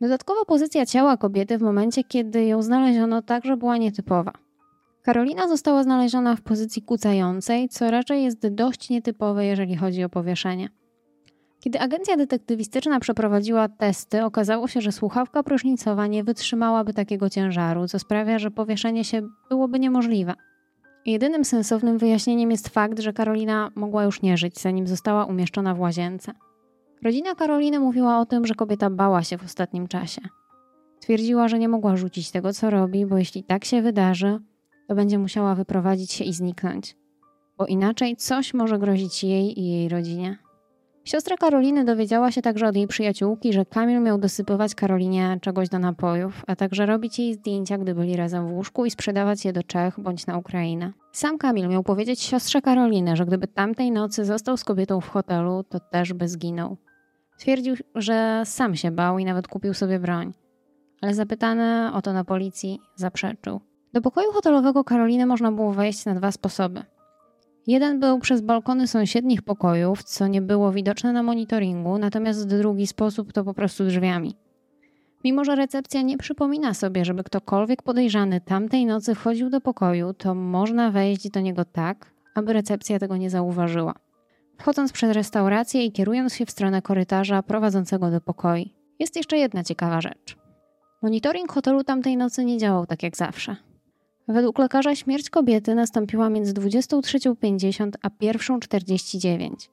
Dodatkowo 0.00 0.44
pozycja 0.44 0.86
ciała 0.86 1.16
kobiety 1.16 1.58
w 1.58 1.62
momencie, 1.62 2.04
kiedy 2.04 2.44
ją 2.44 2.62
znaleziono, 2.62 3.22
także 3.22 3.56
była 3.56 3.76
nietypowa. 3.76 4.32
Karolina 5.02 5.48
została 5.48 5.82
znaleziona 5.82 6.36
w 6.36 6.40
pozycji 6.40 6.82
kucającej, 6.82 7.68
co 7.68 7.90
raczej 7.90 8.24
jest 8.24 8.48
dość 8.48 8.90
nietypowe, 8.90 9.46
jeżeli 9.46 9.76
chodzi 9.76 10.04
o 10.04 10.08
powieszenie. 10.08 10.68
Kiedy 11.66 11.80
agencja 11.80 12.16
detektywistyczna 12.16 13.00
przeprowadziła 13.00 13.68
testy, 13.68 14.24
okazało 14.24 14.68
się, 14.68 14.80
że 14.80 14.92
słuchawka 14.92 15.42
prysznicowa 15.42 16.06
nie 16.06 16.24
wytrzymałaby 16.24 16.94
takiego 16.94 17.30
ciężaru, 17.30 17.88
co 17.88 17.98
sprawia, 17.98 18.38
że 18.38 18.50
powieszenie 18.50 19.04
się 19.04 19.22
byłoby 19.48 19.80
niemożliwe. 19.80 20.34
Jedynym 21.06 21.44
sensownym 21.44 21.98
wyjaśnieniem 21.98 22.50
jest 22.50 22.68
fakt, 22.68 23.00
że 23.00 23.12
Karolina 23.12 23.70
mogła 23.74 24.04
już 24.04 24.22
nie 24.22 24.36
żyć, 24.36 24.60
zanim 24.60 24.86
została 24.86 25.24
umieszczona 25.24 25.74
w 25.74 25.80
łazience. 25.80 26.32
Rodzina 27.02 27.34
Karoliny 27.34 27.80
mówiła 27.80 28.18
o 28.18 28.26
tym, 28.26 28.46
że 28.46 28.54
kobieta 28.54 28.90
bała 28.90 29.22
się 29.22 29.38
w 29.38 29.44
ostatnim 29.44 29.88
czasie. 29.88 30.20
Twierdziła, 31.00 31.48
że 31.48 31.58
nie 31.58 31.68
mogła 31.68 31.96
rzucić 31.96 32.30
tego, 32.30 32.52
co 32.52 32.70
robi, 32.70 33.06
bo 33.06 33.18
jeśli 33.18 33.44
tak 33.44 33.64
się 33.64 33.82
wydarzy, 33.82 34.38
to 34.88 34.94
będzie 34.94 35.18
musiała 35.18 35.54
wyprowadzić 35.54 36.12
się 36.12 36.24
i 36.24 36.32
zniknąć, 36.32 36.96
bo 37.58 37.66
inaczej 37.66 38.16
coś 38.16 38.54
może 38.54 38.78
grozić 38.78 39.24
jej 39.24 39.60
i 39.60 39.68
jej 39.68 39.88
rodzinie. 39.88 40.45
Siostra 41.06 41.36
Karoliny 41.36 41.84
dowiedziała 41.84 42.30
się 42.30 42.42
także 42.42 42.68
od 42.68 42.76
jej 42.76 42.86
przyjaciółki, 42.86 43.52
że 43.52 43.64
Kamil 43.64 44.00
miał 44.00 44.18
dosypywać 44.18 44.74
Karolinie 44.74 45.38
czegoś 45.42 45.68
do 45.68 45.78
napojów, 45.78 46.42
a 46.46 46.56
także 46.56 46.86
robić 46.86 47.18
jej 47.18 47.34
zdjęcia, 47.34 47.78
gdy 47.78 47.94
byli 47.94 48.16
razem 48.16 48.48
w 48.48 48.52
łóżku 48.52 48.84
i 48.84 48.90
sprzedawać 48.90 49.44
je 49.44 49.52
do 49.52 49.62
Czech 49.62 50.00
bądź 50.00 50.26
na 50.26 50.38
Ukrainę. 50.38 50.92
Sam 51.12 51.38
Kamil 51.38 51.68
miał 51.68 51.82
powiedzieć 51.82 52.22
siostrze 52.22 52.62
Karoliny, 52.62 53.16
że 53.16 53.26
gdyby 53.26 53.46
tamtej 53.46 53.90
nocy 53.90 54.24
został 54.24 54.56
z 54.56 54.64
kobietą 54.64 55.00
w 55.00 55.08
hotelu, 55.08 55.64
to 55.68 55.80
też 55.80 56.12
by 56.12 56.28
zginął. 56.28 56.76
Twierdził, 57.38 57.74
że 57.94 58.42
sam 58.44 58.76
się 58.76 58.90
bał 58.90 59.18
i 59.18 59.24
nawet 59.24 59.48
kupił 59.48 59.74
sobie 59.74 59.98
broń. 59.98 60.32
Ale 61.02 61.14
zapytany 61.14 61.92
o 61.92 62.02
to 62.02 62.12
na 62.12 62.24
policji, 62.24 62.80
zaprzeczył. 62.94 63.60
Do 63.92 64.00
pokoju 64.00 64.32
hotelowego 64.32 64.84
Karoliny 64.84 65.26
można 65.26 65.52
było 65.52 65.72
wejść 65.72 66.04
na 66.04 66.14
dwa 66.14 66.32
sposoby– 66.32 66.82
Jeden 67.66 68.00
był 68.00 68.18
przez 68.18 68.40
balkony 68.40 68.86
sąsiednich 68.86 69.42
pokojów, 69.42 70.04
co 70.04 70.26
nie 70.26 70.42
było 70.42 70.72
widoczne 70.72 71.12
na 71.12 71.22
monitoringu, 71.22 71.98
natomiast 71.98 72.48
drugi 72.48 72.86
sposób 72.86 73.32
to 73.32 73.44
po 73.44 73.54
prostu 73.54 73.84
drzwiami. 73.84 74.36
Mimo, 75.24 75.44
że 75.44 75.56
recepcja 75.56 76.02
nie 76.02 76.18
przypomina 76.18 76.74
sobie, 76.74 77.04
żeby 77.04 77.24
ktokolwiek 77.24 77.82
podejrzany 77.82 78.40
tamtej 78.40 78.86
nocy 78.86 79.14
wchodził 79.14 79.50
do 79.50 79.60
pokoju, 79.60 80.14
to 80.14 80.34
można 80.34 80.90
wejść 80.90 81.30
do 81.30 81.40
niego 81.40 81.64
tak, 81.64 82.12
aby 82.34 82.52
recepcja 82.52 82.98
tego 82.98 83.16
nie 83.16 83.30
zauważyła. 83.30 83.94
Wchodząc 84.58 84.92
przez 84.92 85.10
restaurację 85.10 85.84
i 85.84 85.92
kierując 85.92 86.34
się 86.34 86.46
w 86.46 86.50
stronę 86.50 86.82
korytarza 86.82 87.42
prowadzącego 87.42 88.10
do 88.10 88.20
pokoi. 88.20 88.74
Jest 88.98 89.16
jeszcze 89.16 89.38
jedna 89.38 89.64
ciekawa 89.64 90.00
rzecz. 90.00 90.36
Monitoring 91.02 91.52
hotelu 91.52 91.84
tamtej 91.84 92.16
nocy 92.16 92.44
nie 92.44 92.58
działał 92.58 92.86
tak 92.86 93.02
jak 93.02 93.16
zawsze. 93.16 93.56
Według 94.28 94.58
lekarza 94.58 94.94
śmierć 94.94 95.30
kobiety 95.30 95.74
nastąpiła 95.74 96.30
między 96.30 96.52
23.50 96.52 97.90
a 98.02 98.08
1.49. 98.08 99.68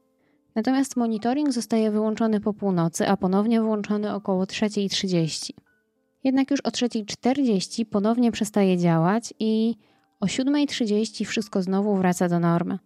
Natomiast 0.56 0.96
monitoring 0.96 1.52
zostaje 1.52 1.92
wyłączony 1.92 2.40
po 2.40 2.54
północy, 2.54 3.08
a 3.08 3.18
ponownie 3.18 3.62
włączony 3.62 4.14
około 4.14 4.44
3.30. 4.44 5.54
Jednak 6.24 6.52
już 6.52 6.62
o 6.62 6.70
3.40 6.70 7.86
ponownie 7.86 8.32
przestaje 8.32 8.78
działać 8.78 9.34
i 9.40 9.76
o 10.20 10.26
7.30 10.26 11.26
wszystko 11.26 11.62
znowu 11.62 11.96
wraca 11.96 12.30
do 12.30 12.40
normy. 12.40 12.80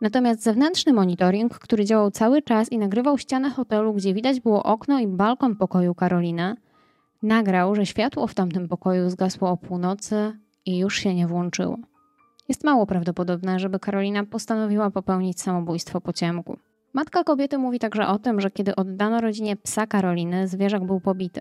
Natomiast 0.00 0.42
zewnętrzny 0.42 0.92
monitoring, 0.92 1.58
który 1.58 1.84
działał 1.84 2.10
cały 2.10 2.42
czas 2.42 2.72
i 2.72 2.78
nagrywał 2.78 3.18
ścianę 3.18 3.50
hotelu, 3.50 3.94
gdzie 3.94 4.14
widać 4.14 4.40
było 4.40 4.62
okno 4.62 5.00
i 5.00 5.06
balkon 5.06 5.56
pokoju 5.56 5.94
Karoliny, 5.94 6.56
nagrał, 7.22 7.74
że 7.74 7.86
światło 7.86 8.26
w 8.26 8.34
tamtym 8.34 8.68
pokoju 8.68 9.10
zgasło 9.10 9.50
o 9.50 9.56
północy 9.56 10.43
i 10.66 10.78
już 10.78 10.96
się 10.96 11.14
nie 11.14 11.26
włączyło. 11.26 11.78
Jest 12.48 12.64
mało 12.64 12.86
prawdopodobne, 12.86 13.58
żeby 13.58 13.78
Karolina 13.78 14.24
postanowiła 14.24 14.90
popełnić 14.90 15.40
samobójstwo 15.40 16.00
po 16.00 16.12
ciemku. 16.12 16.58
Matka 16.92 17.24
kobiety 17.24 17.58
mówi 17.58 17.78
także 17.78 18.06
o 18.06 18.18
tym, 18.18 18.40
że 18.40 18.50
kiedy 18.50 18.76
oddano 18.76 19.20
rodzinie 19.20 19.56
psa 19.56 19.86
Karoliny, 19.86 20.48
zwierzak 20.48 20.86
był 20.86 21.00
pobity. 21.00 21.40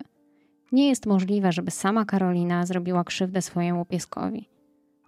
Nie 0.71 0.89
jest 0.89 1.05
możliwe, 1.05 1.51
żeby 1.51 1.71
sama 1.71 2.05
Karolina 2.05 2.65
zrobiła 2.65 3.03
krzywdę 3.03 3.41
swojemu 3.41 3.85
pieskowi. 3.85 4.49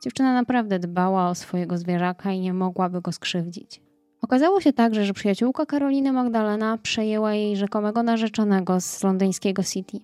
Dziewczyna 0.04 0.34
naprawdę 0.34 0.80
dbała 0.80 1.30
o 1.30 1.36
swojego 1.36 1.78
zwierzaka 1.78 2.32
i 2.32 2.40
nie 2.40 2.54
mogłaby 2.54 3.02
go 3.02 3.12
skrzywdzić. 3.12 3.82
Okazało 4.22 4.62
się 4.62 4.74
także, 4.74 5.06
że 5.06 5.14
przyjaciółka 5.14 5.66
Karoliny 5.66 6.12
Magdalena 6.12 6.78
przejęła 6.78 7.34
jej 7.34 7.56
rzekomego 7.56 8.04
narzeczonego 8.04 8.82
z 8.82 9.04
londyńskiego 9.04 9.64
City. 9.64 10.00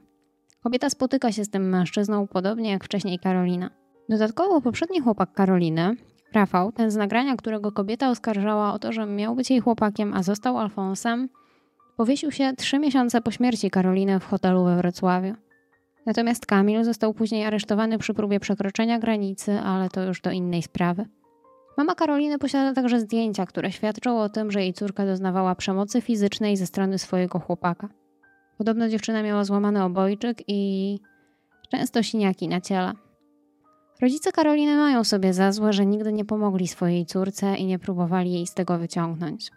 Kobieta 0.63 0.89
spotyka 0.89 1.32
się 1.32 1.46
z 1.46 1.50
tym 1.50 1.70
mężczyzną 1.70 2.27
podobnie 2.27 2.72
jak 2.72 2.84
wcześniej 2.84 3.20
Karolina. 3.20 3.80
Dodatkowo 4.10 4.62
poprzedni 4.62 5.01
chłopak 5.01 5.34
Karoliny, 5.34 5.96
Rafał, 6.34 6.72
ten 6.72 6.91
z 6.91 6.96
nagrania, 6.96 7.36
którego 7.36 7.72
kobieta 7.72 8.10
oskarżała 8.10 8.74
o 8.74 8.79
to, 8.79 8.91
że 8.91 9.05
miał 9.05 9.36
być 9.36 9.50
jej 9.50 9.60
chłopakiem, 9.60 10.13
a 10.13 10.24
został 10.24 10.58
Alfonsem, 10.58 11.29
powiesił 11.98 12.31
się 12.31 12.53
trzy 12.58 12.79
miesiące 12.79 13.22
po 13.22 13.31
śmierci 13.31 13.70
Karoliny 13.72 14.20
w 14.20 14.25
hotelu 14.25 14.63
we 14.63 14.77
Wrocławiu. 14.77 15.34
Natomiast 16.05 16.46
Kamil 16.46 16.84
został 16.84 17.13
później 17.13 17.46
aresztowany 17.46 17.98
przy 17.98 18.13
próbie 18.13 18.39
przekroczenia 18.39 19.00
granicy, 19.00 19.60
ale 19.60 19.89
to 19.89 20.03
już 20.03 20.22
do 20.22 20.31
innej 20.31 20.62
sprawy. 20.62 21.05
Mama 21.77 21.96
Karoliny 21.96 22.38
posiada 22.38 22.74
także 22.74 23.00
zdjęcia, 23.00 23.46
które 23.46 23.72
świadczą 23.72 24.22
o 24.22 24.29
tym, 24.29 24.51
że 24.51 24.62
jej 24.62 24.74
córka 24.74 25.05
doznawała 25.05 25.55
przemocy 25.55 26.01
fizycznej 26.01 26.58
ze 26.58 26.65
strony 26.65 27.00
swojego 27.00 27.39
chłopaka. 27.39 27.89
Podobno 28.58 28.89
dziewczyna 28.89 29.24
miała 29.24 29.43
złamany 29.43 29.84
obojczyk 29.84 30.43
i 30.48 31.00
często 31.72 32.03
siniaki 32.03 32.48
na 32.48 32.62
ciele. 32.62 32.93
Rodzice 34.01 34.31
Karoliny 34.31 34.75
mają 34.75 35.03
sobie 35.03 35.34
za 35.34 35.51
złe, 35.51 35.74
że 35.74 35.86
nigdy 35.86 36.13
nie 36.13 36.25
pomogli 36.25 36.67
swojej 36.67 37.05
córce 37.05 37.55
i 37.55 37.65
nie 37.65 37.79
próbowali 37.79 38.34
jej 38.34 38.48
z 38.48 38.53
tego 38.53 38.77
wyciągnąć. 38.77 39.51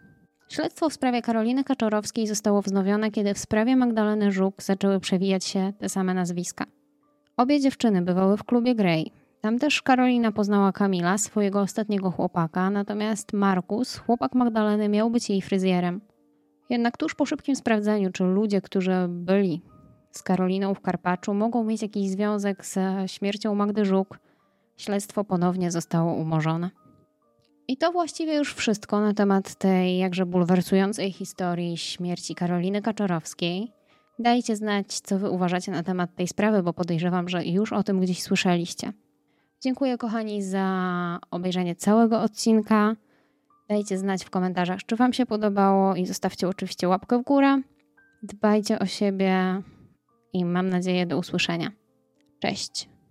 Śledztwo 0.49 0.89
w 0.89 0.93
sprawie 0.93 1.21
Karoliny 1.21 1.63
Kaczorowskiej 1.63 2.27
zostało 2.27 2.61
wznowione, 2.61 3.11
kiedy 3.11 3.33
w 3.33 3.39
sprawie 3.39 3.75
Magdaleny 3.75 4.31
Żuk 4.31 4.63
zaczęły 4.63 4.99
przewijać 4.99 5.45
się 5.45 5.73
te 5.79 5.89
same 5.89 6.13
nazwiska. 6.13 6.65
Obie 7.37 7.59
dziewczyny 7.59 8.01
bywały 8.01 8.37
w 8.37 8.43
klubie 8.43 8.75
Grey. 8.75 9.11
Tam 9.41 9.59
też 9.59 9.81
Karolina 9.81 10.31
poznała 10.31 10.71
Kamila, 10.71 11.17
swojego 11.17 11.61
ostatniego 11.61 12.11
chłopaka, 12.11 12.69
natomiast 12.69 13.33
Markus, 13.33 13.97
chłopak 13.97 14.35
Magdaleny, 14.35 14.89
miał 14.89 15.09
być 15.09 15.29
jej 15.29 15.41
fryzjerem. 15.41 16.01
Jednak 16.69 16.97
tuż 16.97 17.15
po 17.15 17.25
szybkim 17.25 17.55
sprawdzeniu, 17.55 18.11
czy 18.11 18.23
ludzie, 18.23 18.61
którzy 18.61 18.93
byli 19.09 19.61
z 20.11 20.23
Karoliną 20.23 20.73
w 20.73 20.81
Karpaczu, 20.81 21.33
mogą 21.33 21.63
mieć 21.63 21.81
jakiś 21.81 22.09
związek 22.09 22.65
ze 22.65 23.03
śmiercią 23.07 23.55
Magdy 23.55 23.85
Żuk, 23.85 24.19
śledztwo 24.77 25.23
ponownie 25.23 25.71
zostało 25.71 26.13
umorzone. 26.13 26.69
I 27.67 27.77
to 27.77 27.91
właściwie 27.91 28.35
już 28.35 28.53
wszystko 28.53 29.01
na 29.01 29.13
temat 29.13 29.55
tej 29.55 29.97
jakże 29.97 30.25
bulwersującej 30.25 31.11
historii 31.11 31.77
śmierci 31.77 32.35
Karoliny 32.35 32.81
Kaczorowskiej. 32.81 33.71
Dajcie 34.19 34.55
znać, 34.55 34.99
co 34.99 35.19
wy 35.19 35.29
uważacie 35.29 35.71
na 35.71 35.83
temat 35.83 36.15
tej 36.15 36.27
sprawy, 36.27 36.63
bo 36.63 36.73
podejrzewam, 36.73 37.29
że 37.29 37.45
już 37.45 37.73
o 37.73 37.83
tym 37.83 37.99
gdzieś 37.99 38.23
słyszeliście. 38.23 38.93
Dziękuję 39.61 39.97
kochani 39.97 40.43
za 40.43 41.19
obejrzenie 41.31 41.75
całego 41.75 42.21
odcinka. 42.21 42.95
Dajcie 43.69 43.97
znać 43.97 44.23
w 44.25 44.29
komentarzach, 44.29 44.79
czy 44.85 44.95
Wam 44.95 45.13
się 45.13 45.25
podobało 45.25 45.95
i 45.95 46.05
zostawcie 46.05 46.47
oczywiście 46.47 46.87
łapkę 46.87 47.19
w 47.19 47.23
górę. 47.23 47.61
Dbajcie 48.23 48.79
o 48.79 48.85
siebie 48.85 49.61
i 50.33 50.45
mam 50.45 50.69
nadzieję 50.69 51.05
do 51.05 51.17
usłyszenia. 51.17 51.71
Cześć! 52.39 52.94